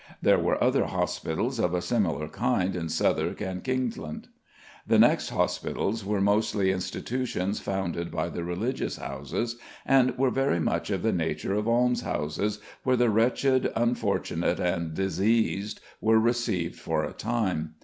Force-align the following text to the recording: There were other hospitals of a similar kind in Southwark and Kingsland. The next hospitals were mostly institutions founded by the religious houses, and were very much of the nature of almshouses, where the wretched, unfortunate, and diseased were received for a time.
There 0.19 0.39
were 0.39 0.63
other 0.63 0.85
hospitals 0.87 1.59
of 1.59 1.75
a 1.75 1.81
similar 1.83 2.27
kind 2.27 2.75
in 2.75 2.89
Southwark 2.89 3.39
and 3.39 3.63
Kingsland. 3.63 4.29
The 4.87 4.97
next 4.97 5.29
hospitals 5.29 6.03
were 6.03 6.19
mostly 6.19 6.71
institutions 6.71 7.59
founded 7.59 8.09
by 8.09 8.29
the 8.29 8.43
religious 8.43 8.97
houses, 8.97 9.57
and 9.85 10.17
were 10.17 10.31
very 10.31 10.59
much 10.59 10.89
of 10.89 11.03
the 11.03 11.13
nature 11.13 11.53
of 11.53 11.67
almshouses, 11.67 12.57
where 12.81 12.97
the 12.97 13.11
wretched, 13.11 13.71
unfortunate, 13.75 14.59
and 14.59 14.95
diseased 14.95 15.79
were 16.01 16.17
received 16.19 16.79
for 16.79 17.03
a 17.03 17.13
time. 17.13 17.75